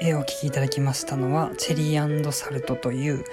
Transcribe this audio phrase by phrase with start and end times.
[0.00, 3.24] い、絵をお聴きいただきましたのは、チェリーサルトという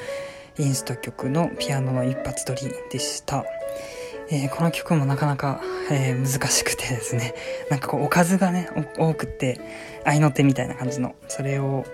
[0.58, 3.46] インスト曲のピアノの一発撮りでした。
[4.30, 7.36] えー、この曲もなかなか、えー、難しくてですね、
[7.70, 9.60] なんかこうおかずがね、多くて、
[10.06, 11.86] 合いの手みたいな感じの、それを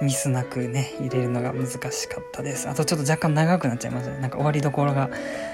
[0.00, 2.68] ミスなくね、入れるのが難しかったです。
[2.68, 4.20] あとちょっと若干長くなっちゃいましたね。
[4.20, 5.10] なんか終わりどころが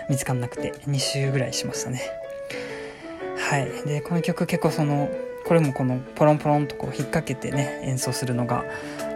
[0.09, 2.03] 見つかんなくて、2週ぐらいしましたね。
[3.39, 3.71] はい。
[3.87, 5.10] で、この曲結構その、
[5.47, 8.64] これもこのポロンポロンとこう引っ掛けてね演奏するのが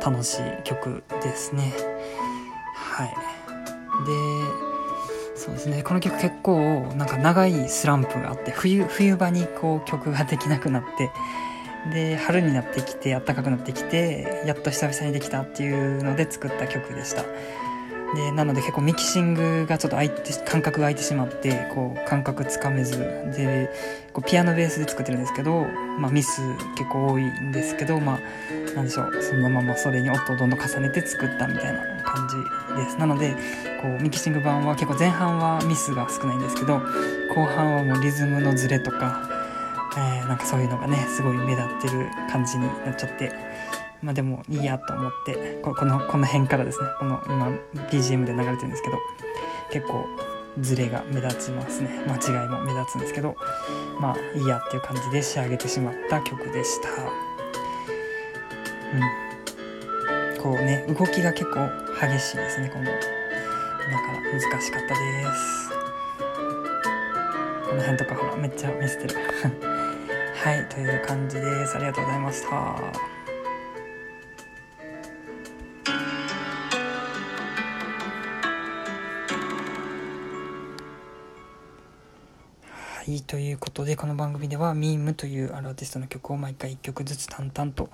[0.05, 1.73] 楽しい曲ですね。
[2.75, 3.09] はい。
[4.07, 4.67] で
[5.37, 5.83] そうですね。
[5.83, 11.11] この曲結構なんか長いスランプがあって冬冬場にこう曲ができなくなって
[11.93, 17.25] で春になってきて暖かくなってきてやっと久々にできたっていうので作った曲でした。
[18.15, 22.99] でなので結構ミキシングがちょっと空いて感覚が空いてしまってこう感覚つかめず。
[23.37, 23.71] で
[24.13, 25.67] こうピアノベースで作ってるんですけど、
[25.99, 26.41] まあ、ミス
[26.77, 29.23] 結構多いんですけどまあなんでしょう。
[29.23, 32.37] そのままそれに音をどんどん重ねて作ったみたいな感じ
[32.77, 32.97] です。
[32.99, 33.35] なので
[33.83, 36.79] こうミキシング版は結構前半はミスが少ないんですけど
[37.35, 39.29] 後半はもうリズムのズレとか、
[39.99, 43.56] えー、なんかそういうのがねすごい目立ってる感じになっちゃって。
[44.03, 46.89] まあでもいいやと思ってこのこの辺からですね。
[46.99, 47.49] この今
[47.91, 48.99] BGM で流れてるんですけど
[49.71, 50.05] 結構
[50.61, 51.91] ズレが目立ちますね。
[52.07, 53.37] 間違いも目立つんですけど
[54.01, 56.89] まあいいやっていう感じで仕上げてしまった曲でした。
[58.95, 60.43] うん。
[60.43, 61.69] こうね動きが結構
[62.01, 62.71] 激しいですね。
[62.71, 65.71] このだから難しかったです。
[67.69, 69.17] この辺とかほらめっちゃ見せてる。
[70.37, 71.77] はいという感じです。
[71.77, 73.16] ありがとうございました。
[83.15, 87.89] い、ということで、この番組では、ミームというアーティストの曲を毎回1曲ずつ淡々と、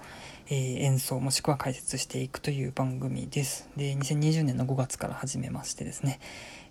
[0.48, 3.68] えー、演奏もしくは解説していくという番組です。
[3.76, 6.18] で、2020年の5月から始めましてですね、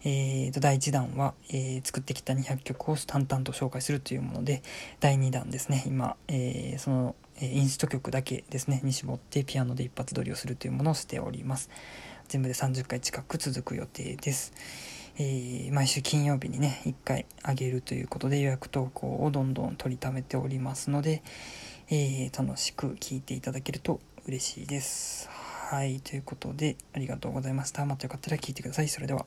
[0.04, 4.64] えーと、第1弾は、えー、作ってきた200曲を淡々と紹介するというもので、
[5.00, 11.70] 第2弾ですね、今、えー、その、インスト曲だけですね、に絞ってピアノで一発撮りをするというものをしております。
[12.28, 14.54] 全部で30回近く続く予定です。
[15.18, 21.22] えー、毎週金曜日にね1回あげるということで予約投稿をどんどん取りためておりますので、
[21.90, 25.30] えー、楽しく聴いていただけると嬉しいです。
[25.30, 27.86] はいということでありがとうございました。
[27.86, 28.88] またよかったら聞いてください。
[28.88, 29.26] それでは。